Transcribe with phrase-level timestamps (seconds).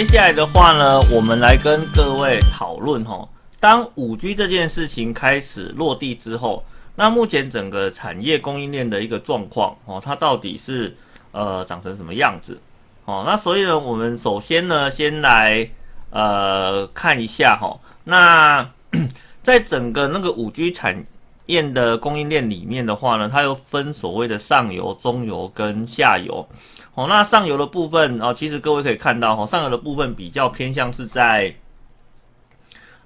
[0.00, 3.28] 接下来的话呢，我们来跟各位讨论哈，
[3.60, 6.64] 当五 G 这件事情开始落地之后，
[6.96, 10.96] 那目前整个产业供应链的一个状况哦，它到底是
[11.32, 12.58] 呃长成什么样子？
[13.04, 15.68] 哦，那所以呢，我们首先呢，先来
[16.08, 18.70] 呃看一下哈，那
[19.44, 21.04] 在整个那个五 G 产
[21.44, 26.48] 业的供应链里面的话呢，它又分所谓的上游、中游跟下游。
[26.94, 31.54] 哦，那上游的部分哦，其实各位可以看到哈，上游的部分比较偏向是在，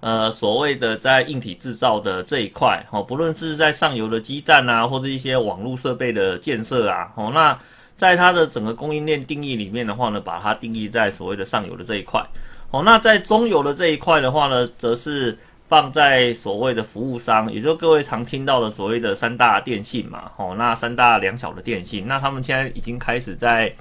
[0.00, 7.58] 呃，所谓的在硬体制造的这一块，哦，不论是在上游的基站啊，或者一些网络设备的建设啊，哦，那
[7.96, 12.24] 在它的整个供应链定义里面的话呢，把它定义在所谓的上游的这一块，
[12.70, 15.38] 哦，那在中游的这一块的话呢，则是。
[15.74, 23.74] 放在所谓的服务商，也就是各位常听到的所谓的三大电信嘛，哦，那三大两小的电信，那他们现在已经开始在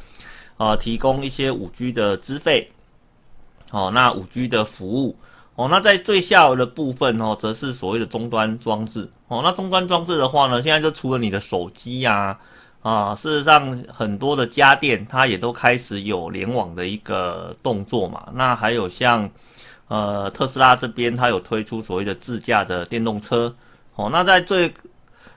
[0.58, 2.67] 呃提供一些五 G 的资费，
[3.69, 5.16] 哦，那五 G 的服务，
[5.53, 12.35] 哦，那在最下游的部分哦，则是所谓的终端装置，哦，那终端装置的话呢，现在就除了你的手机呀，
[12.81, 19.30] 啊，事实上很多的家电它也都开始有联网的一个动作嘛，那还有像。
[19.94, 23.55] 呃，特斯拉这边它有推出所谓的自驾的电动车，
[23.94, 24.73] 哦，那在最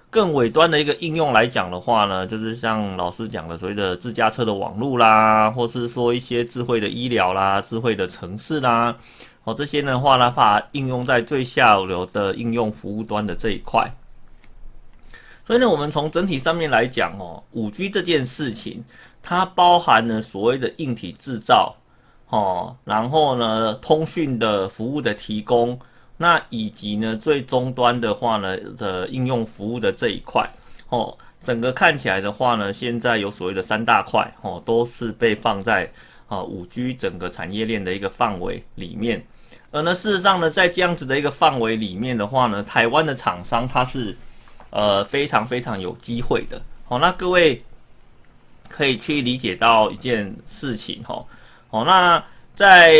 [0.08, 8.96] 更尾端的一个应用来讲的话呢，就是像老师讲的所谓的自驾车的网络啦，或是说一些智慧的医疗啦、智慧的城市啦，
[9.44, 13.94] 哦，这些的话呢，把应用在最下流的应用服务端的这一块。
[15.46, 18.82] 所以呢，我们从整体上面来讲哦，五 G 这件事情，
[19.22, 21.76] 它包含了所谓的硬体制造。
[22.28, 25.78] 哦，然后呢，通讯的服务的提供，
[26.16, 30.44] 那以及呢，最终端的话呢的应用服务的这一块，
[30.88, 35.88] 哦，整个看起来的话呢，现在有所谓的三大块，哦，都是被放在
[36.26, 39.24] 啊五 G 整个产业链的一个范围里面。
[39.70, 44.16] 而呢，事实上呢，在这样子的一个范围里面的话呢，台湾的厂商它是
[44.70, 46.60] 呃非常非常有机会的。
[46.86, 47.62] 好，那各位
[48.68, 51.14] 可以去理解到一件事情，哈。
[51.14, 51.26] 哦，
[51.72, 52.22] 那
[52.54, 52.94] 在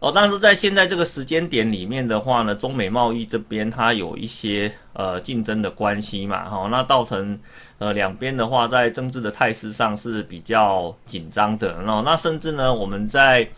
[0.00, 7.38] 哦，但是在现在这个时间点里面的话呢，中美贸易这边它有一些呃竞争的关系嘛，哈，那造成
[7.78, 13.48] 呃两边的话在政治的态势上是比较紧张的，哦，那甚至呢我们在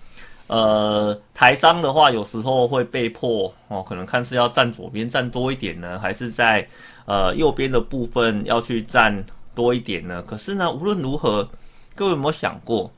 [0.49, 6.69] 呃台商的话有时候会被迫哦，可能看是要站左边站多一点呢，还是在
[7.07, 9.25] 呃右边的部分要去站
[9.55, 10.21] 多一点呢？
[10.21, 11.49] 可是呢，无论如何，
[11.95, 12.93] 各位有没有想过？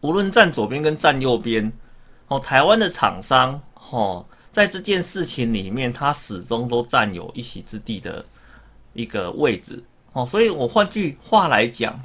[0.00, 1.72] 无论站左边跟站右边，
[2.28, 3.60] 哦，台湾的厂商，
[3.90, 8.24] 哦，在这件事情里面，它始终都占有一席之地的
[8.92, 9.82] 一个位置，
[10.12, 12.00] 哦，所以我换句话来讲，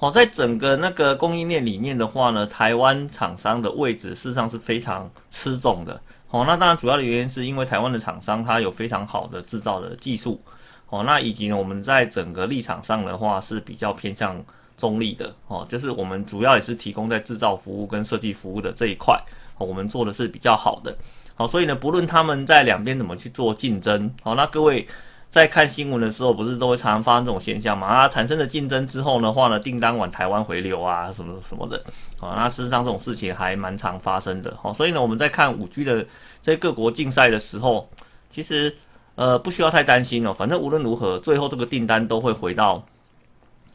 [0.00, 10.40] 哦，在整个那个供应链里面的话呢，台湾厂商的位置事实上是非常吃重的，哦，那当然主要的原因是因为台湾的厂商它有非常好的制造的技术，
[10.88, 14.44] 哦，那以及呢，我们在整个立场上的话是比较偏向。
[14.76, 19.18] 中立的哦，就是我们主要也是提供在制造服务跟设计服务的这一块，
[19.58, 20.96] 我们做的是比较好的。
[21.36, 24.86] 好，所以呢，不论他们在两边怎么去做竞争，好，那各位
[25.28, 27.88] 在看新闻的时候，不是都会常常发生这种现象嘛？
[27.88, 31.82] 啊，产生的竞争之后的话呢，订单往台湾回流啊，什么什么的，
[32.20, 34.56] 好，那事实上这种事情还蛮常发生的。
[34.62, 36.06] 好，所以呢，我们在看五 G 的
[36.40, 37.88] 在各国竞赛的时候，
[38.30, 38.72] 其实
[39.16, 42.84] 呃不需要太担心哦，反正无论如何，最后这个订单都会回到。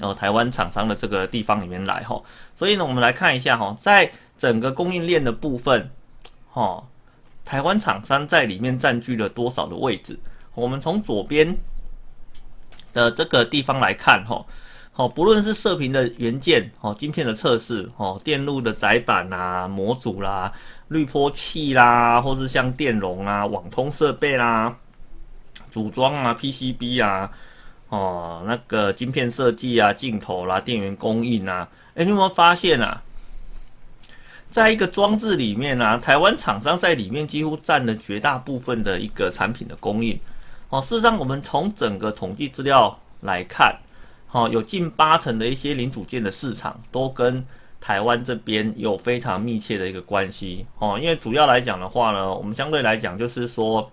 [0.01, 2.21] 哦，台湾厂商的这个地方里面来哈，
[2.55, 5.89] 所以呢，我们来看一下哈，在整个供应链的部分，
[6.49, 6.81] 哈，
[7.43, 10.17] 台湾厂商在里面占据了多少的位置？
[10.55, 11.53] 我们从左边
[12.93, 14.45] 的这个地方来看哈，
[14.93, 20.53] 好，不论是射频的元件，哦，晶片的测试，哦，电路的载板啊，模组啦，
[20.87, 24.73] 滤波器啦，或是像电容啊，网通设备啦，
[25.69, 27.29] 组装啊，PCB 啊。
[27.89, 33.01] 哦，那个晶片设计啊，镜头啦，电源供应啊，哎，你有没有发现啊？
[34.51, 40.19] 在一个装置里面啊，台湾厂商在里面几乎占了绝大部分的一个产品的供应。
[40.69, 43.75] 哦，事实上，我们从整个统计资料来看，
[44.31, 47.43] 哦，有近八成的一些零组件的市场都跟
[47.81, 50.63] 台湾这边有非常密切的一个关系。
[50.77, 53.91] 哦，因为主要来讲的话呢，我们相对来讲就是说。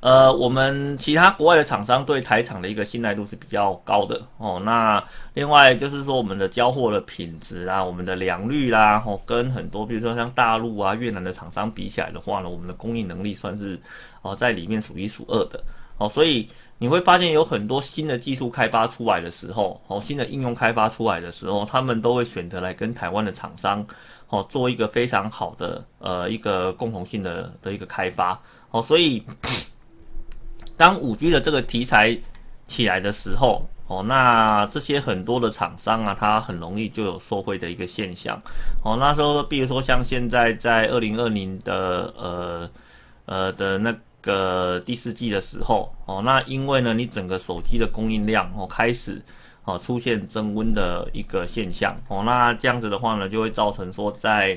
[0.00, 4.60] 呃，我们其他国外的厂商对台厂的一个信赖度是比较高的哦。
[4.64, 5.02] 那
[5.34, 13.78] 另外就是说，我们的交货的品质啊，我们的良率啦，哦，跟很多比如说像大陆啊、越南的厂商比起来的话呢，我们的供应能力算是
[14.22, 15.60] 哦在里面数一数二的
[15.98, 16.08] 哦。
[16.08, 16.48] 所以
[16.78, 23.84] 你会发现有很多新的技术开发出来的时候，哦，新的应用开发出来的时候，他们都会选择来跟台湾的厂商
[24.28, 28.38] 哦，做一个非常好的呃一个共同性的的一个开发，
[28.70, 29.24] 哦，所以
[30.76, 32.16] 当五 G 的这个题材
[32.66, 38.40] 起来的时候，哦，那这些很多的厂商啊，它很容易就有受惠的一个现象，
[38.84, 42.70] 哦，那时候比如说像现在在二零二零的呃
[43.24, 49.22] 呃的那个第四季的时候，哦，那因为呢，你整个手机的供应量哦开始。
[49.68, 54.56] 哦，出现增温的一个现象哦，那这样子的话呢，就会造成说在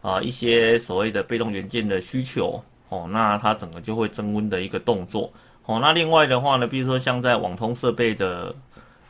[0.00, 5.32] 啊一些所谓的被动元件的需求哦，那它整个就会增温的一个动作
[5.66, 5.78] 哦。
[5.80, 8.54] 那另外的话呢，比如说像在网通设备的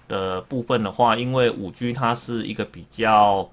[0.09, 3.49] 的部分的话，因为五 G 它是一个比较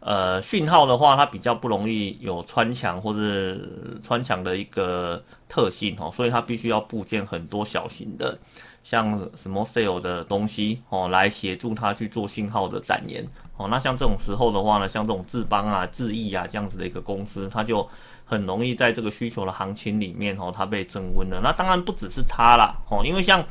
[0.00, 3.58] 呃讯号的话，它比较不容易有穿墙或者
[4.02, 8.38] 穿墙的一个特性哦，所以它必须要部件很多小型的。
[8.82, 13.26] 像什么 sale 的东西哦，来协助它去做信号的展延
[13.56, 13.66] 哦。
[13.68, 17.88] 那像这种时候的话呢，像这种智邦啊、智易啊这样子的一个公司，它就
[18.24, 21.40] 很容易在这个需求的行情里面哦，它被增温了。
[21.42, 23.44] 那当然不只是它啦哦，因为像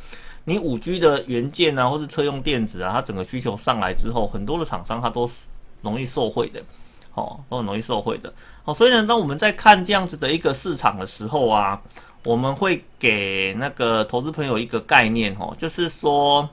[0.45, 5.45] 你五 G 的元件啊，或是车用电子啊，它整个需求上来之后，很多的厂商它都是
[5.81, 6.61] 容易受惠的
[7.13, 8.33] 哦，都很容易受惠的
[8.65, 8.73] 哦。
[8.73, 11.81] 所以呢，当我们在看这样子的一个市场的时候啊。
[12.25, 16.47] 我们会给那个投资朋友一个概念哦，就是说，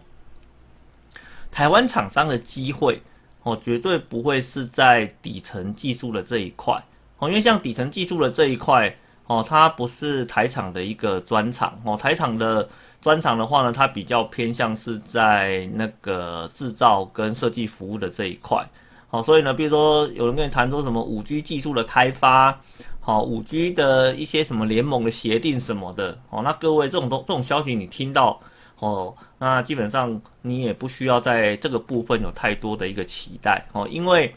[1.49, 3.01] 台湾厂商的机会
[3.45, 6.75] 哦，绝对不会是在底层技术的这一块
[7.21, 8.93] 哦，因为像底层技术的这一块
[9.27, 12.69] 哦，它不是台厂的一个专长哦，台厂的
[13.01, 18.69] 专长的话呢，它比较偏向是在那个制造跟设计服务的这一块
[19.11, 22.61] 哦，所以呢，比如说有人跟你谈说什么五 G 技术的开发。
[23.03, 28.39] 好，五 G 的一些什么联盟的协定什么的，哦，那各位这种东这种消息你听到，
[28.79, 34.33] 哦，那基本上你也不需要在这个部分有太多的一个期待，哦，因为，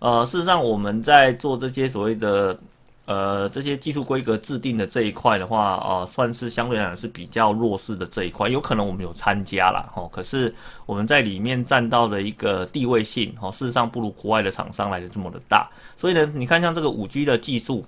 [0.00, 2.58] 呃，事实上我们在做这些所谓的，
[3.06, 10.52] 呃，这些技术规格制定的这一块的话，呃，算是相对来讲是比较弱势的这一块，有可能我们有参加了，哦，可是
[10.86, 17.86] 我们在里面占到的一个地位性，哦，事实上不如国外的厂商来的这么的大，所以呢，你看像这个五 G 的技术。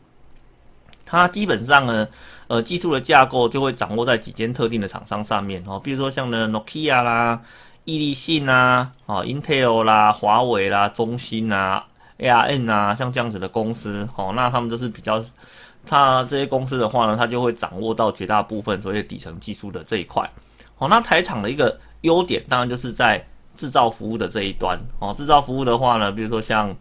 [1.05, 2.08] 它基本上呢，
[2.47, 7.43] 呃，技术的架构就会掌握在几间特定的厂商上面哦，比如说像呢，Nokia 啦、
[7.85, 11.85] 毅力信啊、啊，Intel 啦、华为啦、中兴啊、
[12.23, 15.23] ARN 啊，像这样子的公司哦，那他们都是比较，
[15.85, 20.27] 它这些公司的话呢，它就会掌握到绝大部分所谓底层技术的这一块
[20.79, 20.89] 哦。
[20.89, 23.23] 那台厂的一个优点，当然就是在
[23.57, 25.13] 制造服务的这一端哦。
[25.13, 26.75] 制造服务的话呢，比如说像。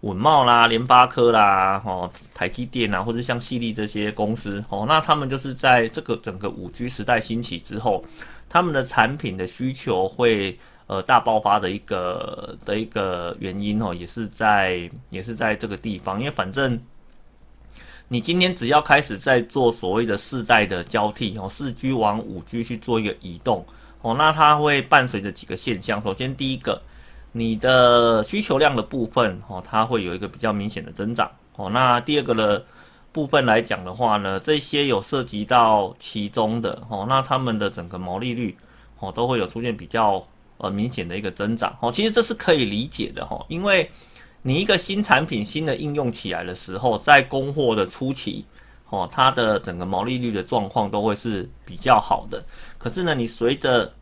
[0.00, 8.04] 稳茂啦、联发科啦、哦、台积电啊，或者像细力这些公司哦，那他们就是在这个整个五 G 时代兴起之后，
[8.46, 16.80] 他们的产品的需求会呃大爆发的一个的一个原因哦，也是在也是在这个地方，因为反正
[18.08, 23.64] 你今天只要开始在做所谓的世代的交替哦，四 G 往五 G 去做一个移动
[24.02, 26.80] 哦，那它会伴随着几个现象，首先第一个。
[27.36, 31.68] 你的需求量的部分哦，它会有一个比较明显的增长哦。
[31.68, 32.64] 那第二个的
[33.10, 38.56] 部分来讲的话呢，这些有涉及到其中的哦，那他们的整个毛利率
[39.00, 40.24] 哦，都会有出现比较
[40.58, 41.90] 呃明显的一个增长哦。
[41.90, 43.90] 其实这是可以理解的哈，因为
[44.42, 48.44] 你一个新产品新的应用起来的时候，在供货的初期
[48.90, 52.44] 哦，它的整个毛利率的状况都会是比较好的。
[52.76, 53.92] 可是呢，你随着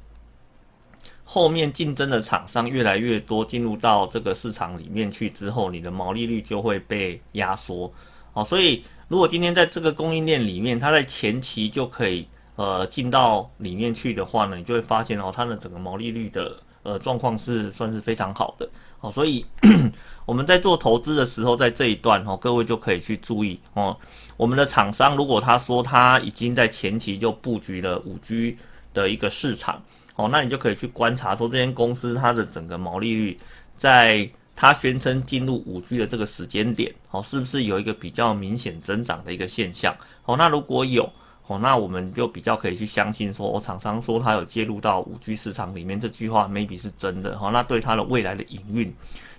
[1.25, 7.91] 后面竞争的厂商越来越多，进入到这个市场里面去之后，你的毛利率就会被压缩。
[8.35, 18.69] 哦，所以如果今天在这个供应链里面，它在前期就可以呃进到里面去的话呢，你就会发现哦，它的整个毛利率的呃状况是算是非常好的。
[19.01, 19.45] 哦，所以
[20.25, 23.97] 我们在做投资的时候，在这一段哦，各位就可以去注意哦，
[24.37, 28.57] 我们的厂商如果他说他已经在前期就布局了五 G
[28.95, 29.83] 的一个市场。
[30.15, 33.41] 哦，那你就可以去观察说，这间公司它的整个毛利率，
[33.79, 39.97] 在它宣称进入五 G 的这个时间点，哦，是不是有一个比较明显增长的一个现象？
[40.27, 41.11] 哦，那如果有，
[41.47, 47.39] 哦，那我们就比较可以去相信说，厂商说它有介入到五 G 市场里面这句话，maybe 是真的。
[47.41, 48.95] 哦，那对它的未来的营运，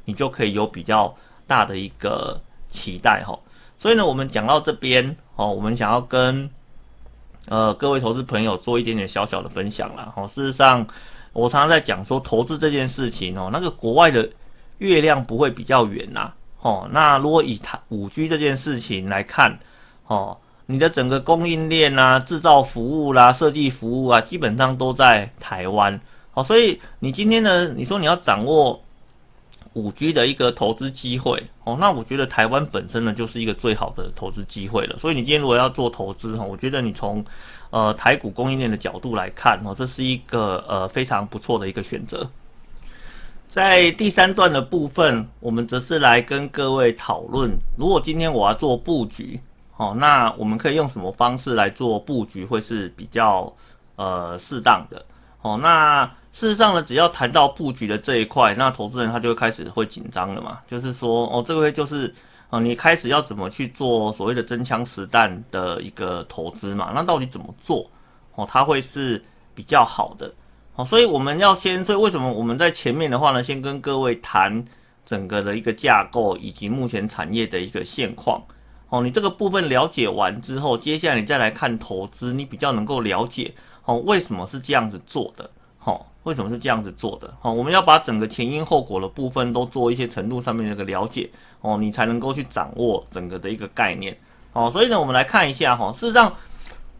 [0.06, 1.16] 你就可以有比较
[1.48, 3.24] 大的一个期待。
[3.26, 3.38] 哈，
[3.78, 6.50] 所以呢，我们讲到这边，哦，我们想要跟。
[7.50, 10.14] 呃，各位投资朋友，做一点点小小的分享啦。
[10.16, 10.88] 哦，事实上，
[11.34, 14.30] 我常常在讲说，投资这件事情哦，那个国外的
[14.78, 16.32] 月亮不会比较圆呐。
[16.62, 19.60] 哦，那如果以它五 G 这件事情来看，
[20.08, 20.38] 哦，
[20.74, 26.02] 你的整个供应链啊、制造服务啦、设计服务啊，基本上都在台湾。
[26.32, 28.82] 好，所以你今天呢，你说你要掌握
[29.74, 34.98] 五 G 的一个投资机会哦，那我觉得台湾本身呢就是一个最好的投资机会了。
[34.98, 37.24] 所以你今天如果要做投资哈，我觉得你从
[37.70, 42.28] 呃台股供应链的角度来看哦，这是一个呃非常不错的一个选择。
[43.48, 49.40] 在第三段的部分，我们则是来跟各位讨论，如果今天我要做布局
[49.78, 53.52] 哦，那我们可以用什么方式来做布局会是比较
[53.96, 55.04] 呃适当的
[55.42, 55.58] 哦？
[55.62, 60.60] 那事实上呢，只要谈到布局的这一块，那投资人他就会开始会紧张了嘛。
[60.68, 62.14] 就是说，哦，这个就是
[62.50, 66.92] 哦，你开始要怎么去做所谓的真枪实弹的一个投资嘛？
[66.94, 67.90] 那到底怎么做
[68.36, 68.48] 哦？
[68.50, 69.24] 它会是
[69.56, 70.32] 比较好的
[70.76, 70.86] 哦。
[70.86, 74.64] 所以我们要先，所以为什么我们在前面的话呢，先跟各位谈
[75.04, 78.42] 整个的一个架构以及目前产业的一个现况
[78.94, 79.02] 哦。
[79.02, 83.54] 你这个部分了解完之后，接下来你再来看投资，你比较能够了解
[83.86, 85.50] 哦，为什么是这样子做的。
[85.80, 87.34] 好，为什么是这样子做的？
[87.42, 94.18] 好，我们要把整个前因后果的部分都做一些程度上面的一个了解哦，你才能够去掌握整个的一个概念
[94.54, 94.70] 哦。
[94.70, 96.34] 所以呢，我们来看一下哈，事实上，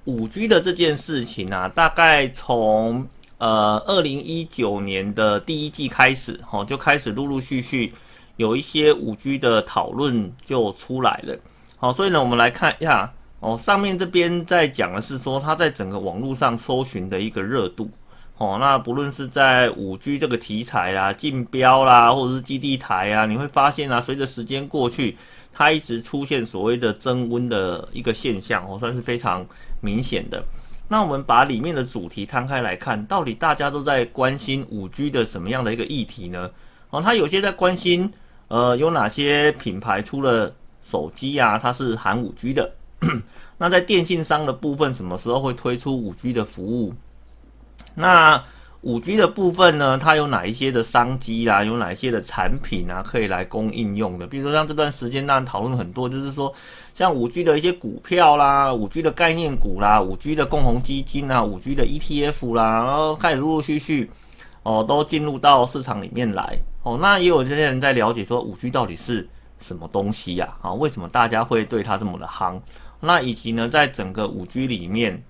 [0.04, 3.08] 五 G 的这件事情啊，大概从
[3.38, 7.94] 呃二零一九年的第一季开始，哈，就开始陆陆续续
[8.36, 11.38] 有一些五 G 的讨论就出来了。
[11.84, 13.12] 好，所以呢，我们来看一下
[13.42, 17.92] 哦，上面这边在讲的是说，它在整个网络上搜寻的一个热度。
[18.38, 25.18] 哦，那不论是在五 G 这个题材啊、竞标啦，或者是基地台啊，你会发现啊，随着时间过去，
[25.52, 29.46] 它一直出现所谓的增温的一个现象，哦，算是非常
[29.82, 30.42] 明显的。
[30.88, 36.50] 那我们把里面的主题摊开来看，到底大家都在关心五 G 的什么样的一个议题呢？
[36.92, 38.10] 哦，它有些在关心，
[38.48, 40.50] 呃，有哪些品牌出了
[40.84, 42.72] 手机啊，它是含五 G 的？
[43.58, 46.94] 那在电信商的部分，什么时候会推出五 G 的服务？
[47.96, 48.44] 那
[48.82, 49.98] 五 G 的部分呢？
[49.98, 51.64] 它有哪一些的商机啦？
[51.64, 54.28] 有哪一些的产品啊，可以来供应用的？
[54.28, 56.54] 比如说像这段时间，当然讨论很多，就是说
[56.94, 64.12] 像五 G 的一些股票啦，五 G 的概念股啦，五 G 的共同基金啊，五 G 的 ETF 啦，然后开始陆陆续续
[64.64, 66.98] 哦，都进入到市场里面来哦。
[67.02, 69.26] 那也有这些人在了解说五 G 到底是
[69.64, 70.54] 什么东西呀？
[70.62, 72.60] 啊，为什么大家会对它这么的夯？
[73.00, 75.24] 那以及呢，在整个五 G 里面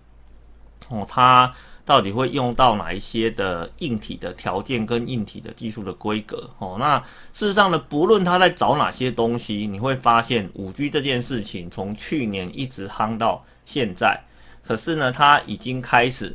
[0.89, 1.53] 哦，它。
[1.85, 6.49] 到底会用到哪一些的硬体的条件跟硬体的技术的规格？
[6.57, 6.97] 哦，那
[7.33, 14.17] 事实上呢，不论他在找哪些东西，你会发现五 G 这件事情从去年一直夯到现在，
[14.63, 16.33] 可是呢，它已经开始，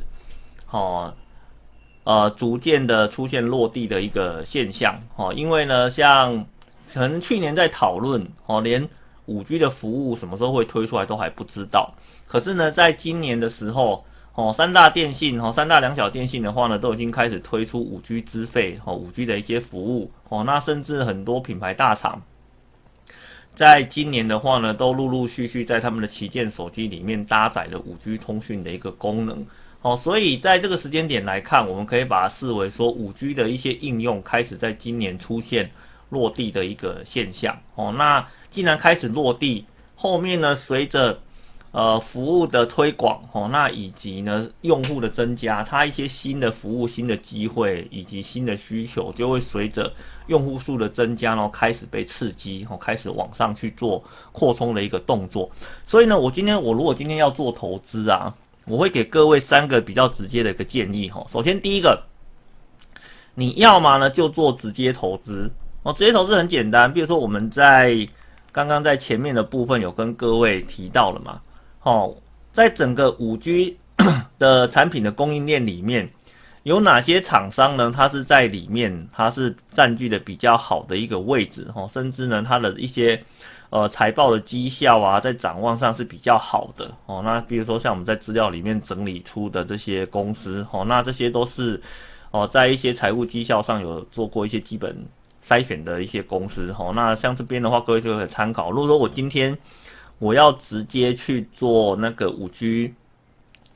[0.69, 1.11] 哦，
[2.03, 4.95] 呃，逐渐的出现落地的一个现象。
[5.15, 6.45] 哦，因为呢，像
[6.93, 8.87] 可能去年在讨论，哦，连
[9.25, 11.93] 五 G 的服务什么时候会推出来都还不知道，
[12.27, 14.05] 可是呢，在今年的时候。
[14.35, 22.21] 哦，三大电信哦，三大两小电信的话呢，都已经开始推出五 G 资费哦，五 G 的一些服务哦，那甚至很多品牌大厂，
[23.53, 29.45] 在今年的话呢，都陆陆续续在他们的旗舰手机里面搭载了五 G 通讯的一个功能
[29.81, 35.69] 哦，所以在这个时间点来看，我们可以把它视为说五 G 的一些应用开始在今年出现
[36.09, 41.19] 落地的一个现象哦，那既然开始落地，后面呢，随着
[41.71, 49.93] 呃，服务的推广哦，那以及呢，用户的增加，它一些新的服务、新的机会以及新的需求，就会随着
[50.25, 55.47] 用户数的增加，然后开始被刺激，哦，开始往上去做扩充的一个动作。
[55.85, 58.33] 所以呢，我今天我如果今天要做投资啊，
[58.65, 61.23] 我会给各位三个比较直接的一个建议哈。
[61.27, 62.01] 首先第一个，
[63.35, 65.51] 你要么呢就做直接投资
[65.83, 68.07] 哦，直接投资很简单，比如说我们在
[68.51, 71.41] 刚刚在前面的部分有跟各位提到了嘛。
[71.83, 72.13] 哦，
[72.51, 73.77] 在整个五 G
[74.37, 76.09] 的产品的供应链里面，
[76.63, 77.91] 有哪些厂商呢？
[77.95, 83.17] 它是在里面，它是占据的比较好的一个位置，哦，甚至呢，它的一些
[83.69, 87.21] 呃财报的绩效啊，在展望上是比较好的，哦。
[87.23, 91.81] 那比如说像我们在资料里面整理出的这些公司，哦，那这些都是
[92.31, 94.93] 哦，在一些财务绩效上有做过一些基本
[95.43, 96.91] 筛选的一些公司，哦。
[96.95, 98.71] 那像这边的话，各位就可以参考。
[98.71, 99.57] 如果说我今天
[100.19, 102.93] 我要直接去做那个五 G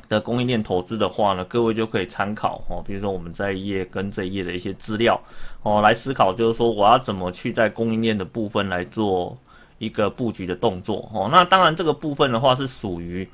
[0.09, 5.19] 的供应链投资的话呢，各位就可以参考哦，比如说我们在一页跟这一页的一些资料
[5.63, 9.35] 哦，来思考就是说我要怎么去在供应链的部分来做
[9.79, 11.29] 一个布局的动作哦。
[11.31, 13.27] 那当然这个部分的话是属于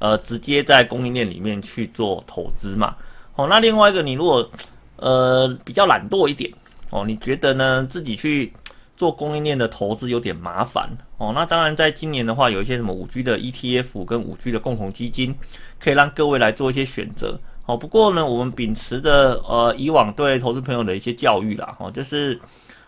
[0.00, 2.96] 呃直接在供应链里面去做投资嘛。
[3.36, 4.50] 哦，那另外一个你如果
[4.96, 6.52] 呃比较懒惰一点
[6.90, 8.52] 哦，你觉得呢自己去。
[8.98, 15.32] 做供应链的投资有点麻烦哦，那当然在今年的话，有一些什么五 G 的 ETF 跟五 G 的共同基金，
[15.78, 17.76] 可以让各位来做一些选择哦。
[17.76, 22.36] 不过呢，我们秉持着呃以往对投资朋友的一些教育啦，哦，就是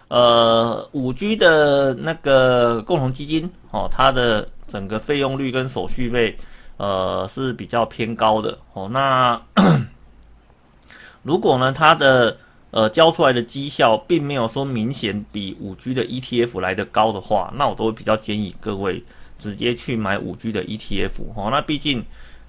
[0.08, 6.36] 呃，五 G 的那个共同基金哦，它的整个费用率跟手续费，
[6.76, 8.88] 呃，是比较偏高的哦。
[8.90, 9.40] 那
[11.22, 12.36] 如果呢，它的
[12.70, 19.02] 呃交出来的绩效并没有说明显比五 G 的 ETF 来的高的话，那我都会比较建议各位
[19.38, 21.48] 直接去买五 G 的 ETF 哦。
[21.50, 22.04] 那毕竟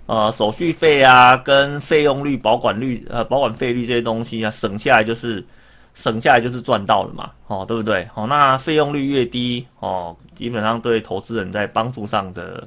[0.06, 5.44] 呃手续费啊，跟费用率、保管率、呃保管费率这些东西啊，省下来就是。
[5.94, 8.08] 省下来就是赚到了嘛，哦，对不对？
[8.16, 12.66] 哦，那费用率越低，哦，基本上对投资人在帮助上的，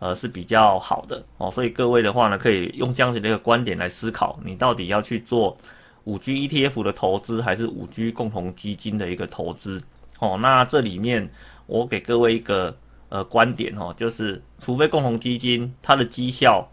[0.00, 5.56] 呃，是比较好的，哦，所以各位的话呢，可以用这样子的一个观点来思考，你到底要去做
[6.04, 9.82] 五 G ETF 的投资，还是五 G 共同基金的一个投资？
[10.20, 11.28] 哦，那这里面
[11.66, 12.76] 我给各位一个
[13.08, 16.68] 呃观点哦，就是除非共同基金它的绩效，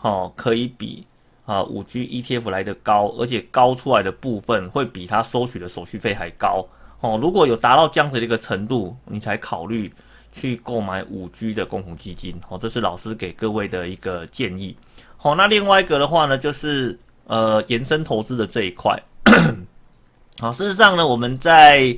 [0.00, 1.06] 哦，可以比。
[1.46, 6.66] 啊，五 G ETF 来的高，而且高出来的部分会比它收取的手续费还高
[7.00, 7.18] 哦。
[7.20, 9.92] 如果有达到这样子的一个程度，你才考虑
[10.32, 12.56] 去购买五 G 的共同基金哦。
[12.58, 14.74] 这是老师给各位的一个建议。
[15.18, 19.00] 好，那另外一个的话呢，就是呃延伸投资的这一块。
[20.40, 21.96] 好，事实上呢，我们在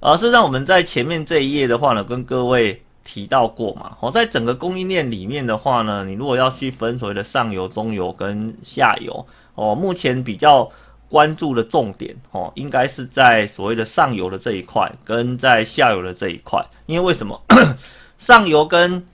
[0.00, 2.82] 呃事实上我们在前面这一页的话呢，跟各位。
[3.08, 3.96] 提到过嘛？
[4.00, 10.68] 哦，在整个供应链里面的话呢，你如果要去分所谓的上游、中游跟下游，哦，目前比较
[11.08, 16.60] 关注的重点哦，应该是在所谓的上游的这一块，跟在下游的这一块。
[16.86, 17.40] 因为为什么
[18.18, 19.06] 上游跟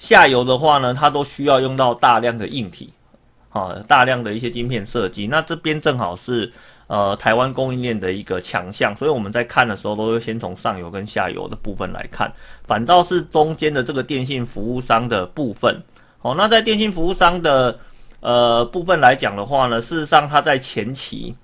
[0.00, 2.92] 下游的话呢，它都需要用到大量的硬体，
[3.56, 5.26] 啊，大量的一些晶片设计。
[5.26, 6.52] 那这边正好是。
[6.88, 12.32] 呃，台湾供应链的一个强项，所以我们在看的时候，都会先从上游跟下游的部分来看，
[12.64, 15.82] 反倒是中间的这个电信服务商的部分。
[16.22, 17.76] 哦，那在电信服务商的
[18.20, 21.34] 呃部分来讲的话呢，事实上它在前期，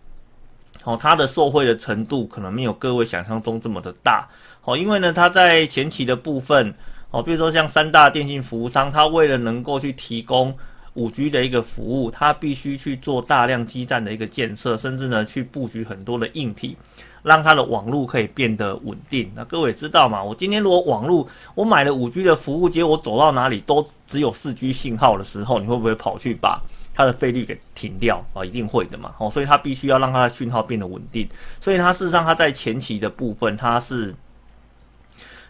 [0.84, 4.28] 哦，它的受惠的程度可能没有各位想象中这么的大。
[4.62, 6.72] 哦，因为呢，它在前期的部分，
[7.10, 10.56] 哦，比如说像三大电信服务商，它为了能够去提供。
[10.94, 16.76] 五 G 的一个服务，它必须去做大量基站的一个建设，甚至呢去布局很多的硬体，
[17.22, 19.32] 让它的网络可以变得稳定。
[19.34, 20.22] 那各位知道吗？
[20.22, 28.44] 我今天如果网络我买了五 G 的服务，结果我走到哪里都只有四 G 信号的时候，你会不会跑去把它的费率给停掉啊？
[28.44, 29.14] 一定会的嘛。
[29.16, 31.26] 哦，所以它必须要让它的讯号变得稳定。
[31.58, 34.14] 所以它事实上它在前期的部分，它是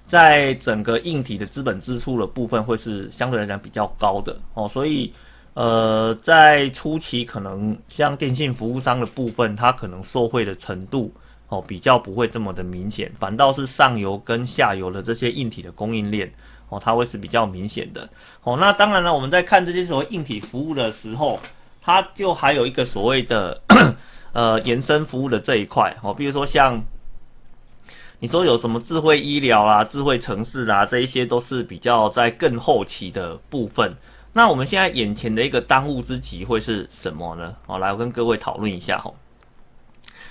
[0.06, 5.12] 在整个硬体的资本支出的部分会是相对来讲比较高的哦，所以。
[5.54, 11.12] 呃，在初期可能像电信服务商的部分，它可能受惠的程度
[11.48, 16.32] 哦比较不会这么的明显，反倒是上游跟下游的这些硬体的供应链
[16.70, 18.08] 哦，它会是比较明显的
[18.44, 18.56] 哦。
[18.58, 21.38] 那当然了，我们在看这些所谓硬体服务的时候，
[21.82, 23.60] 它就还有一个所谓的
[24.32, 26.82] 呃延伸服务的这一块哦，比如说像
[28.20, 33.94] 你说有什么智慧医疗啊、智慧城市啊，这一些都是比较在更后期的部分。
[34.34, 37.54] 那我们现在眼前的一个当务之急会是什么呢？
[37.66, 39.12] 好，来我跟各位讨论一下哈。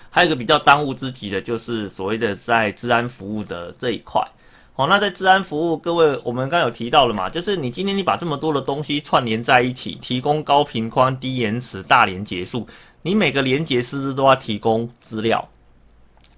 [0.09, 4.21] 还有一个比较当务之急的，就是所谓的在治安服务的这一块。
[4.73, 12.67] 好，那在治安服务，各位我们刚有提到了嘛，就是你今天你把这么多的东西串联在一起，提供高频宽、低延迟、大连结束，
[13.03, 15.47] 你每个连接是不是都要提供资料？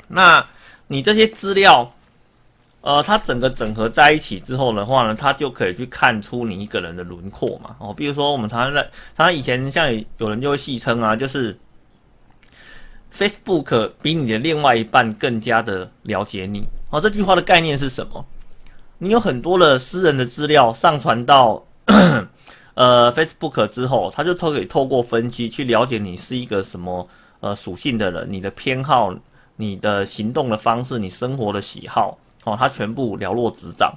[0.10, 0.46] 那
[0.88, 1.94] 你这些资料？
[2.86, 7.74] 呃，它整个整合在一起之后的话呢，它就可以去看出你一个人的轮廓嘛。
[7.80, 8.82] 哦，比如说我们常常在，
[9.16, 11.58] 常常以前像有人就会戏称啊，就是
[13.16, 16.68] Facebook 比你的另外一半更加的了解你。
[16.90, 18.26] 哦，这句话的概念是什么？
[18.98, 21.64] 你有很多的私人的资料上传到
[22.74, 27.08] 呃 Facebook 之后，他就可以透过分析去了解你是一个什么
[27.40, 29.16] 呃属性的人，你的偏好、
[29.56, 32.18] 你的行动的方式、你生活的喜好。
[32.44, 33.94] 哦，他全部了若指掌，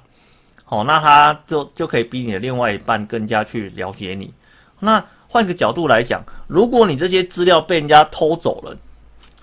[0.67, 4.33] 哦，那他就就可以比你的另外一半更加去了解你。
[4.79, 8.77] 那换个角度来讲，如果你这些资料被人家偷走了，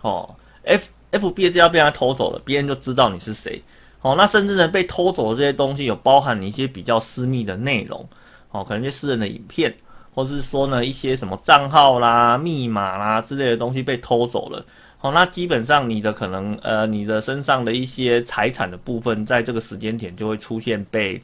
[0.00, 3.62] 哦，F F B 的资料被人家偷走了，别人就知道你是谁。
[4.00, 8.06] 哦，那甚至呢，被偷走的这些东西有包含你一些比较私密的内容，
[8.50, 9.74] 哦，可能一些私人的影片，
[10.14, 14.64] 或是说呢一些什么账号啦、密码啦之类的东西被偷走了。
[15.04, 21.22] 哦，那基本上你的可能，呃，你的身上的一些财产的部分，在这个时间点就会出现被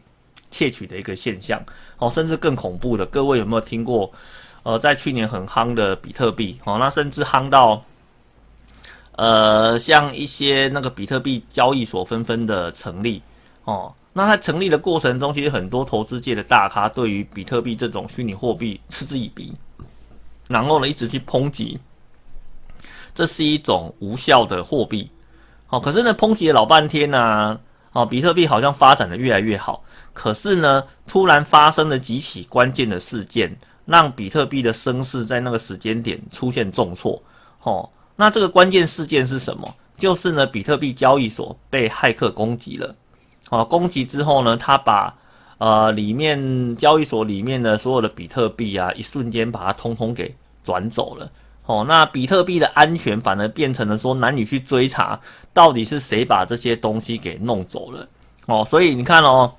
[0.51, 1.59] 窃取的一个现象。
[1.97, 4.13] 哦，甚至更恐怖的，各位有没有听过？
[4.65, 7.83] 呃，在去年很夯的比特币，哦，那甚至夯到，
[9.13, 13.23] 呃，像一些那个比特币交易所纷纷的成立。
[13.65, 19.55] 哦，那在成立的过程中，其实很多投资界的大咖对于比特币这种虚拟货币嗤之以鼻，
[20.49, 21.81] 然后呢，一直去抨击。
[23.15, 25.11] 这是一种无效的货币，
[25.67, 27.59] 好，可是呢，抨击了老半天呢，
[27.93, 37.21] 哦，比特币好像发展的越来越好，可是呢，突然发生了几起关键的事件，让比特币的升势在那个时间点出现重挫。
[37.63, 39.75] 哦，那这个关键事件是什么？
[39.97, 42.95] 就是呢，比特币交易所被骇客攻击了。
[43.51, 45.15] 哦，攻击之后呢，他把
[45.59, 51.31] 呃里面交易所里面的所有的比特币啊，一瞬间把它通通给转走了。
[51.71, 55.21] 哦，那比特币的安全反而变成了说难以去追查，
[55.53, 58.09] 到底是谁把这些东西给弄走了。
[58.47, 59.53] 哦，所以你看哦，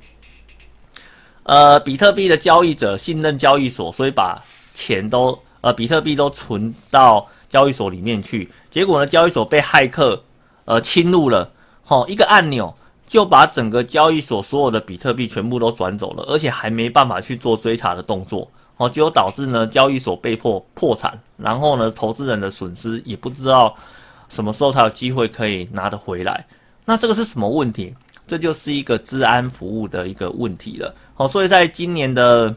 [1.44, 4.44] 呃，比特币的交易者信任交易所，所以把
[4.74, 10.22] 钱都呃比特币都存到交易所里面去，结果呢，交易所被骇客。
[10.66, 11.52] 呃，侵入了，
[11.84, 12.74] 吼，一个按钮
[13.08, 18.50] 就把整个交易所所有的比特币全部都转走了，而且还没办法去做追查的动作，
[18.82, 23.76] 哦，就导致呢交易所被迫破产，然后呢投资人的损失也不知道
[24.28, 26.46] 什么时候才有机会可以拿得回来。
[26.86, 27.94] 那这个是什么问题？
[28.26, 30.96] 这就是一个治安服务的一个问题了。
[31.14, 32.54] 好，所以在今年的。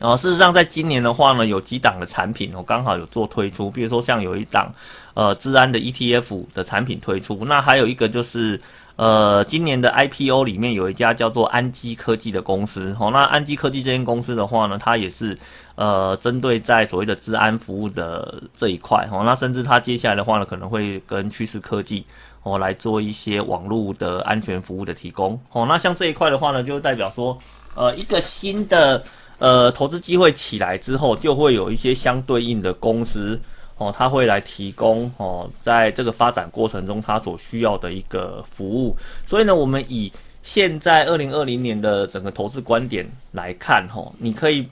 [0.00, 4.70] 啊，事实上，在今年的话呢，有几档的产品我刚好有做推出，比如说像有一档，
[5.14, 8.60] 呃，治安的 ETF 的产品推出，那还有一个就是，
[8.98, 15.38] 呃，今年的 IPO 里面有一家叫做安基科技的公司，哦，那安基科技这间公司的话呢，它也是，
[15.76, 22.04] 呃，针对在所谓的治安服务的这一块，哦，那甚至它接下来的话呢，可能会跟趋势科技，
[22.42, 27.38] 哦，来做一些网络的安全服务的提供，哦，那像这一块的话呢，就代表说，
[27.76, 29.02] 呃，一个新的。
[29.40, 33.40] 呃，投资机会起来之后，就会有一些相对应的公司
[33.78, 38.94] 哦，他会来提供哦，在这个发展过程中，他所需要的一个服务。
[39.26, 40.12] 所以呢，我们以
[40.42, 44.68] 现在二零二零年的整个投资观点来看，哈，你可以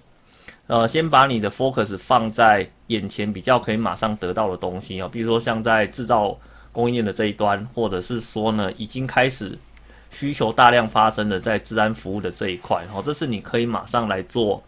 [0.67, 6.37] 呃，先把你的 focus 放在眼前比较可以马上得到的东西哦，比如说像在制造
[6.73, 9.59] 供应链的这一端，或者是说呢，已经开始。
[10.09, 14.63] 需求大量发生的在治安服务的这一块，哦，这是你可以马上来做，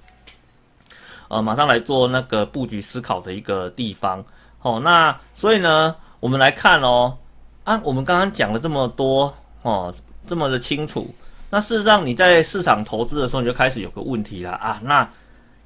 [1.29, 4.25] 呃，马上来做那个布局思考的一个地方，
[4.63, 7.17] 哦，那所以呢，我们来看哦，
[7.65, 9.95] 啊，我们刚刚讲了这么多，哦，
[10.27, 11.09] 这么的清楚，
[11.51, 15.09] 那事实上你在市场投资的时候，你就开始有个问题了啊，那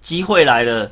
[0.00, 0.90] 机会来了，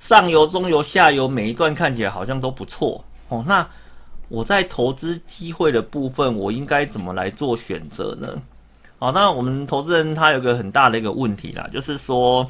[0.00, 3.66] 上游、中游、下游每一段看起来好像都不错，哦，那。
[4.28, 8.26] 我在投资机会的部分，我应该怎么来做选择呢？
[8.98, 12.44] 好，那我们投资人他有个很大的一个问题啦，就是说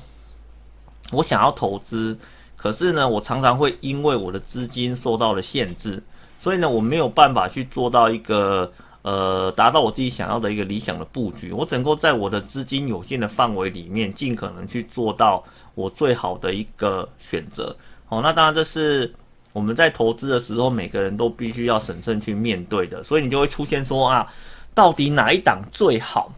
[1.13, 2.17] 我想要投资，
[2.57, 6.03] 可是呢，我常常会因为我的资金受到了限制，
[6.39, 8.71] 所以呢，我没有办法去做到一个
[9.03, 11.53] 呃达到我自己想要的一个理想的布局。
[11.53, 15.43] 我只能够在我的资金有限的范围里面，尽可能去做到
[15.75, 17.77] 我最好的一个选择。
[18.07, 19.13] 好，那当然这是。
[19.53, 24.31] 我们在投资的时候，每个人都必须要审慎去面对的，所以你就会出现说啊，
[24.75, 26.31] 到底哪一档最好？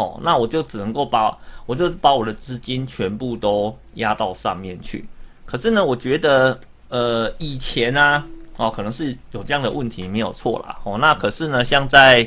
[0.00, 1.36] 哦，那我就只能够把，
[1.66, 5.06] 我就把我的资金全部都压到上面去。
[5.44, 6.58] 可是呢，我觉得，
[6.88, 8.24] 呃，以前呢，
[8.56, 10.78] 哦，可能是有这样的问题没有错啦。
[10.84, 12.26] 哦，那可是呢，像在，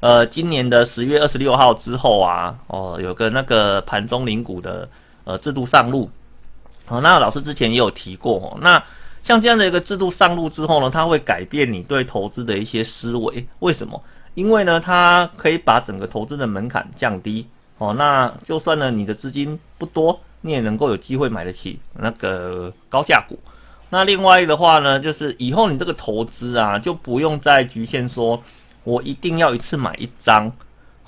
[0.00, 4.88] 呃，今年的十月二十六号之后啊，哦，有个那个盘中领股的
[5.22, 6.10] 呃制度上路，
[6.88, 8.82] 哦，那老师之前也有提过，哦，那。
[9.24, 13.46] 像这样的一个制度上路之后呢，它会改变你对投资的一些思维。
[13.60, 13.98] 为什么？
[14.34, 17.46] 因为呢，它可以把整个投资的门槛降低。
[17.78, 23.38] 哦，那就算呢你的资金不多，你也能够有机会买得起那个高价股。
[23.90, 28.42] 那另外的话呢，就是以后你这个投资啊，就不用再局限说，
[28.84, 30.50] 我一定要一次买一张。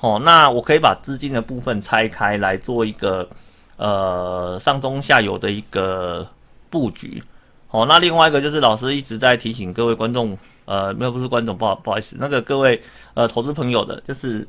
[0.01, 3.29] 哦，那我可以把资金的部分拆开来做一个
[3.77, 6.29] 呃上中下游的一个
[6.69, 7.23] 布局。
[7.71, 10.37] 哦，那另外一个就是老师一直在提醒各位观众，
[10.67, 12.81] 呃，没有不是观众，不好不好意思，那个各位
[13.15, 14.47] 呃投资朋友的，就是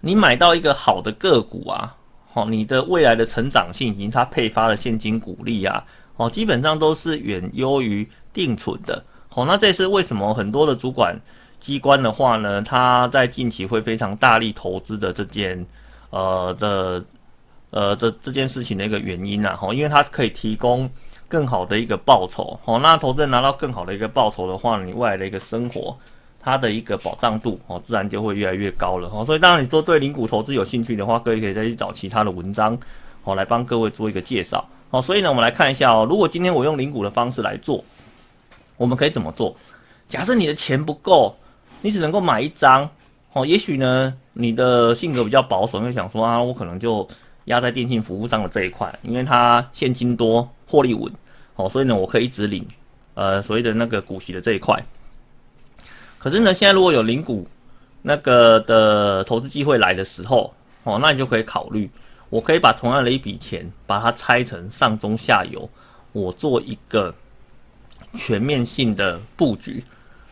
[0.00, 1.96] 你买到一个好的个股啊，
[2.34, 5.82] 哦，你的未来的成长性以及它配发的现金股利啊，
[6.16, 9.02] 哦，基本上都是远优于定存的。
[9.30, 11.18] 哦，那这是为什么很多的主管
[11.58, 15.66] 机关的话呢，他在近期会非常大力投资的这件
[16.10, 17.04] 呃的
[17.74, 20.88] 呃的这件事情的一个原因呐，哦，因为它可以提供。
[21.26, 25.96] 更好的一个报酬，哦，那投资人拿到更好的一个报酬的话，你未来的一个生活，
[26.38, 32.78] 它的一个保障度，哦，自然就会越来越高了，哦，所以当然你说对零股投资有兴趣的话，各位可以再去找其他的文章，
[33.24, 37.82] 哦，来帮各位做一个介绍，哦，所以呢，我们来看一下哦，如果今天我用零股的方式来做，
[38.76, 39.56] 我们可以怎么做？
[40.06, 41.34] 假设你的钱不够，
[41.80, 42.88] 你只能够买一张，
[43.32, 47.08] 哦，也许呢，你的性格比较保守，因为想说啊，我可能就
[47.44, 51.12] 压在电信服务商的这一块，因为它现金多，获利稳。
[51.56, 52.66] 哦，所以呢，我可以一直领，
[53.14, 54.76] 呃，所谓的那个股息的这一块。
[56.18, 57.46] 可是呢，现在如果有零股
[58.02, 60.52] 那个的投资机会来的时候，
[60.82, 61.88] 哦，那你就可以考虑，
[62.28, 65.68] 我可以把同样的一笔钱，把它拆成上中下游，
[66.10, 67.14] 我做一个
[68.14, 69.80] 全面性的布局。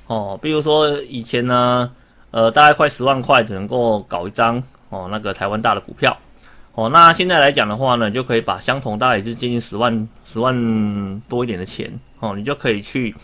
[0.09, 1.88] 哦，比如说以前呢，
[2.33, 6.18] 呃，大概快十万块只能够搞一张哦，那个台湾大的股票。
[6.75, 13.15] 哦，那现在来讲的话呢，就可以把相同大概也是接近十万十万多一点的钱，哦，你就可以去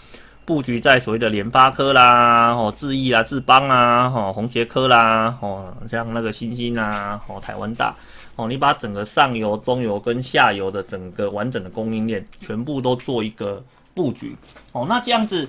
[0.44, 7.96] 布局在所谓的联发科啦，哦，智毅啦、智邦啊，哦，宏杰科啦，哦，像那个星星啊，哦，台湾大，
[8.36, 14.36] 哦，你把整个上游、中游跟下游的整个完整的供应链全部都做一个布局，
[14.72, 15.48] 哦，那这样子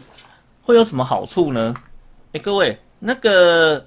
[0.61, 1.73] 会有什么好处呢？
[2.31, 3.85] 哎，各位，那个。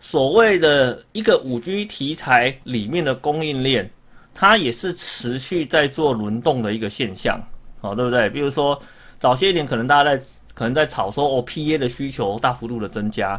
[0.00, 3.90] 所谓的一个五 G 题材里面的供应链，
[4.34, 7.40] 它也是持续在做轮动的一个现象，
[7.80, 8.30] 哦，对不对？
[8.30, 8.80] 比如说
[9.18, 10.22] 早些年可能大家在
[10.54, 13.38] 可能在炒说哦，PA 的需求大幅度的增加，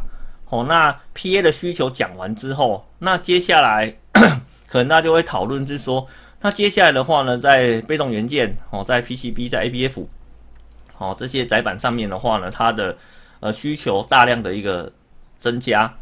[0.50, 3.93] 哦，那 PA 的需求讲完之后，那接下来
[4.67, 6.06] 可能大家就会讨论，就是说，
[6.41, 10.06] 那接下来的话呢，在被动元件，哦，在 PCB，在 ABF，
[10.98, 12.95] 哦，这些载板上面的话呢，它的
[13.39, 14.91] 呃需求大量的一个
[15.39, 15.93] 增加。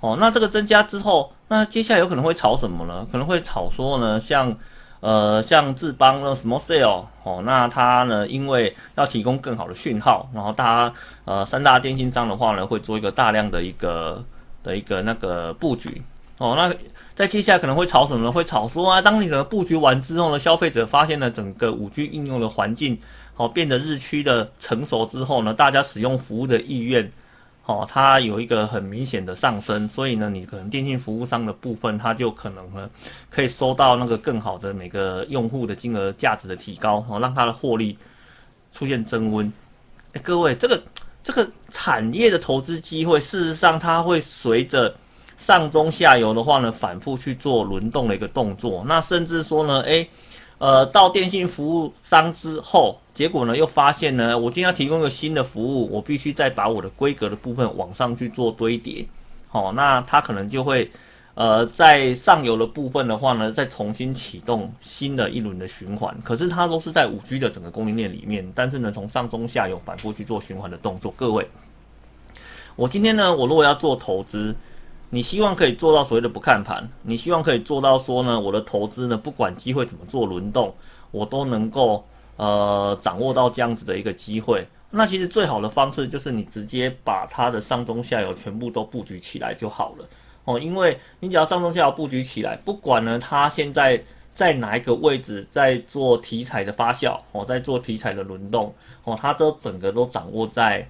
[0.00, 3.06] 哦，那这个增加之后，那接下来有可能会炒什么呢？
[3.10, 4.54] 可能会炒说呢，像，
[5.00, 14.22] 呃，像智邦的 Small Cell，哦，那它呢，因为要提供更好的讯号，然后大家，呃，三大电信商的话呢，会做一个大量的一个
[14.62, 16.02] 的一个那个布局。
[16.38, 16.70] 哦，那
[17.14, 18.30] 在接下来可能会炒什么呢？
[18.30, 23.00] 会炒说啊，当你整个布局完之后呢，消费者发现了整个五 G 应用的环境，
[23.34, 27.10] 好变得日趋的成熟之后呢，大家使用服务的意愿。
[27.66, 32.88] 哦，它有一个很明显的上升，所以呢，你可能电信服务商的部分，它就可能呢，
[33.28, 37.98] 可以收到那个更好的每个用户的金额价值的提高，哦，让它的获利
[38.70, 39.52] 出现增温。
[40.12, 40.80] 哎，各位，这个
[41.24, 44.94] 这个产业的投资机会，事实上它会随着
[45.36, 48.84] 上中下游的话呢，反复去做轮动的一个动作。
[48.86, 50.08] 那甚至说呢，诶。
[50.58, 59.04] 呃，到电信服务商之后，结果呢又发现呢，我今天要提供一个新的服务，我必须再把我的规格的部分往上去做堆叠，
[59.48, 60.90] 好，那它可能就会，
[61.34, 66.16] 呃，在上游的部分的话呢，再重新启动新的一轮的循环。
[66.24, 71.12] 可是它都是在五 G 的整个供应链里面，但是呢，从上中下游反复去做循环的动作。
[71.18, 71.46] 各位，
[72.76, 74.56] 我今天呢，我如果要做投资。
[75.08, 80.74] 你希望可以做到所谓的不看盘，你希望可以做到说呢，我的投资呢，不管机会怎么做轮动，
[81.12, 82.04] 我都能够
[82.36, 84.66] 呃掌握到这样子的一个机会。
[84.90, 90.04] 那其实最好的方式就是你直接把它的上中下游全部都布局起来就好了
[90.44, 94.02] 哦，因为你只要上中下游布局起来，不管呢它现在
[94.34, 100.88] 在哪一个位置在做题材的发酵哦，在做题材的轮动哦，它都整个都掌握在。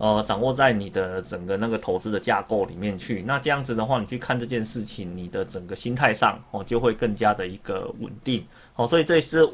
[0.00, 8.42] 呃，掌握在你的整个那个投资的架构里面去，那这样子的话，你去看这件事情，你的整个心态上哦，就会更加的一个稳定。
[8.72, 9.46] 好，所以这也是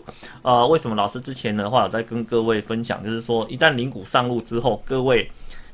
[0.43, 5.29] 呃，为什么老师之前的话有在跟各位分享，就是说一旦零股上路之后，各位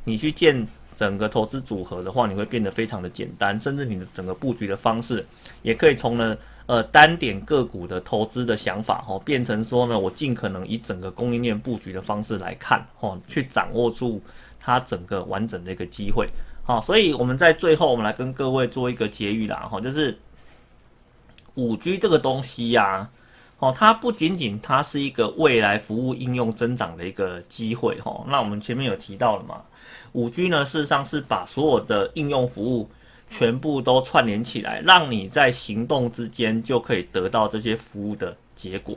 [0.05, 5.23] 你去建整个投资组合的话，你会变得非常的简单，甚至你的整个布局的方式
[5.61, 14.19] 也可以从呢呃单点个股的投资的想法哦，变成说呢，我尽可能以整个供应链布局的方式来看哦，去掌握住。
[14.65, 16.29] 它整个完整的一个机会，
[16.63, 20.17] 好，所以我们在最后，我们来跟各位做一个结语啦，哈，就是
[21.55, 23.11] 五 G 这个东西呀，
[23.59, 29.63] 哦，它不仅仅它是一个未来服务应用增长的一个机会，哈，那我们前面有提到了嘛，
[30.13, 32.89] 五 G 呢，事实上是把所有的应用服务
[33.29, 38.97] 全部都串联起来，让你在行动之间就可以得到这些服务的结果，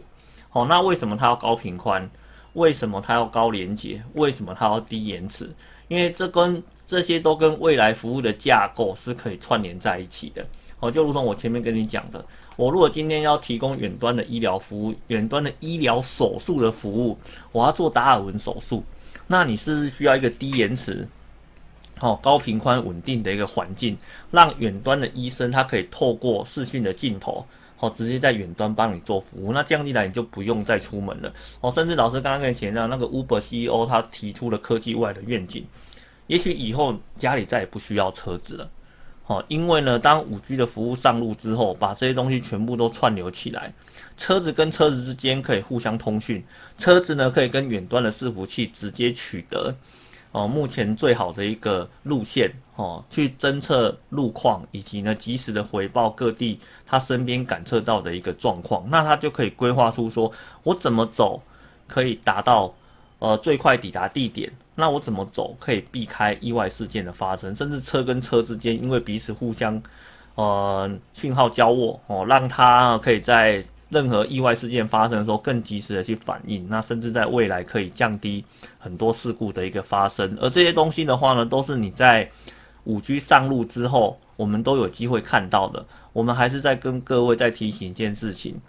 [0.49, 2.07] 好，那为什么它要高频宽？
[2.55, 4.01] 为什么它要高连接？
[4.15, 5.49] 为什么它要低延迟？
[5.87, 10.45] 因为这跟这些都跟未来服务的架构是可以串联在一起的。
[10.79, 12.25] 哦，就如同我前面跟你讲的，
[12.57, 17.17] 我如果今天要提供远端的医疗服务、远端的医疗手术的服务，
[17.51, 18.83] 我要做达尔文手术，
[19.27, 21.07] 那你是需要一个低延迟、
[21.97, 23.97] 好高频宽、稳定的一个环境，
[24.31, 27.45] 让远端的医生他可以透过视讯的镜头。
[27.89, 31.33] 直接在远端帮你做服务，那这样一来你就不用再出门了。
[31.61, 35.65] 哦，甚至老师刚刚跟你讲到那个 Uber CEO 他提出了科技未来的愿景，
[36.27, 38.69] 也许以后家里再也不需要车子了。
[39.27, 43.73] 哦，因为呢，当五 G 的服务上路之后，把这些东西全部都串流起来，
[44.15, 46.43] 车子跟车子之间可以互相通讯，
[46.77, 49.75] 车子呢可以跟远端的伺服器直接取得。
[50.35, 60.29] 哦，目前最好的一个路线哦，去侦测路况，以及呢及时的回报各地他身边感测到的一个状况，那他就可以规划出说，
[60.63, 61.41] 我怎么走
[61.87, 62.73] 可以达到
[63.19, 69.81] 呃最快抵达地点，那我怎么走可以避开意外事件的发生，甚至车跟车之间因为彼此互相
[70.35, 78.43] 呃讯号交握哦，让它可以在任何意外事件发生的时候更及时的去反应，那甚至在未来可以降低
[78.79, 80.37] 很多事故的一个发生。
[80.41, 82.29] 而这些东西的话呢，都是你在
[82.85, 85.85] 五 G 上路之后，我们都有机会看到的。
[86.13, 88.59] 我们还是在跟各位在提醒一件事情。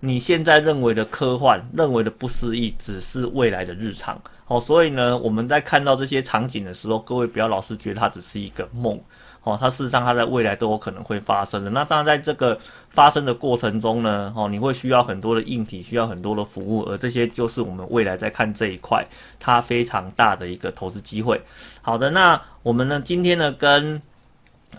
[0.00, 4.20] 你现在认为的科幻，认为的不思议，只是未来的日常。
[4.44, 9.00] 好，所以呢，我们在看到这些场景的时候，各位不要老是觉得它只是一个梦。
[9.44, 11.70] 哦，它事实上它在未来都有可能会发生的。
[11.70, 12.58] 那当然，在这个
[12.90, 19.06] 发生的过程中呢，哦，你会需要很多的硬体，需要很多的服务，而这些就是我们未来在看这一块，
[19.40, 21.40] 它非常大的一个投资机会。
[21.80, 24.00] 好的，那我们呢，今天呢，跟。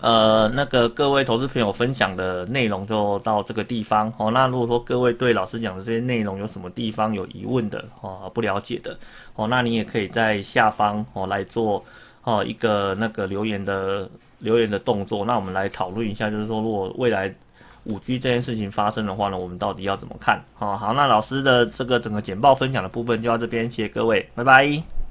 [0.00, 4.28] 呃，那个各位投资朋友分享的内容就到这个地方哦。
[4.28, 8.98] 那如果说各位对老师讲的这些内容有什么地方有疑问的哦，不了解的
[9.36, 11.82] 哦，那你也可以在下方哦来做
[12.24, 14.10] 哦一个那个留言的
[14.44, 15.24] 留言的动作。
[15.24, 17.32] 那我们来讨论一下，就是说如果未来
[17.84, 20.40] 五 G 这件事情发生的话呢，我们到底要怎么看？
[20.54, 25.03] 好，好，那老师的这个整个简报分享的部分就到这边，谢谢各位，拜拜。